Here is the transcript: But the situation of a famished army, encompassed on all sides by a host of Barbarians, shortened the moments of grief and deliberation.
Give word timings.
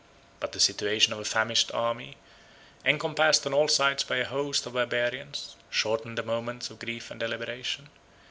But 0.39 0.53
the 0.53 0.59
situation 0.59 1.13
of 1.13 1.19
a 1.19 1.23
famished 1.25 1.71
army, 1.73 2.17
encompassed 2.83 3.45
on 3.45 3.53
all 3.53 3.67
sides 3.67 4.03
by 4.03 4.15
a 4.17 4.25
host 4.25 4.65
of 4.65 4.73
Barbarians, 4.73 5.55
shortened 5.69 6.17
the 6.17 6.23
moments 6.23 6.71
of 6.71 6.79
grief 6.79 7.11
and 7.11 7.19
deliberation. 7.19 7.87